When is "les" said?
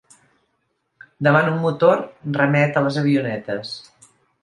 2.89-3.01